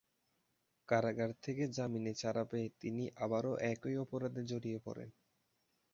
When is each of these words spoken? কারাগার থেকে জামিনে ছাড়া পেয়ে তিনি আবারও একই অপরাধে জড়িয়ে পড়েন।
কারাগার 0.89 1.31
থেকে 1.43 1.63
জামিনে 1.75 2.13
ছাড়া 2.13 2.43
পেয়ে 2.43 2.67
তিনি 2.81 3.03
আবারও 3.17 3.53
একই 3.71 3.95
অপরাধে 3.97 4.41
জড়িয়ে 4.43 4.79
পড়েন। 4.85 5.09